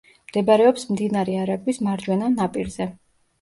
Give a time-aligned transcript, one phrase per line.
[0.29, 2.89] მდებარეობს მდინარე არაგვის მარჯვენა ნაპირზე.